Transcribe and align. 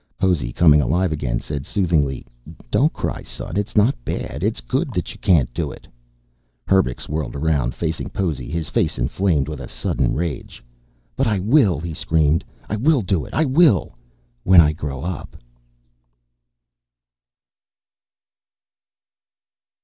Possy, 0.17 0.51
coming 0.51 0.81
alive 0.81 1.11
again, 1.11 1.39
said 1.39 1.63
soothingly, 1.67 2.25
"Don't 2.71 2.91
cry, 2.91 3.21
son. 3.21 3.55
It's 3.55 3.75
not 3.75 3.93
bad. 4.03 4.41
It's 4.41 4.59
good, 4.59 4.91
that 4.93 5.13
you 5.13 5.19
can't 5.19 5.53
do 5.53 5.71
it." 5.71 5.87
Herbux 6.67 7.07
whirled 7.07 7.35
around, 7.35 7.75
facing 7.75 8.09
Possy, 8.09 8.49
his 8.49 8.67
face 8.67 8.97
inflamed 8.97 9.47
with 9.47 9.59
a 9.59 9.67
sudden 9.67 10.15
rage. 10.15 10.63
"But 11.15 11.27
I 11.27 11.37
will," 11.37 11.79
he 11.79 11.93
screamed, 11.93 12.43
"I 12.67 12.77
will 12.77 13.03
do 13.03 13.25
it! 13.25 13.33
I 13.35 13.45
will! 13.45 13.95
_When 14.43 14.59
I 14.59 14.73
grow 14.73 15.01
up! 15.01 15.37